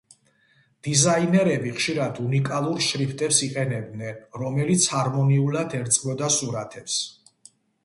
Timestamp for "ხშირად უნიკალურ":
1.75-2.81